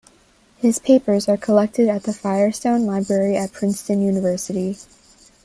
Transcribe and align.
His 0.57 0.79
papers 0.79 1.29
are 1.29 1.37
collected 1.37 1.87
at 1.87 2.01
the 2.05 2.11
Firestone 2.11 2.87
Library 2.87 3.37
at 3.37 3.51
Princeton 3.51 4.01
University. 4.01 4.75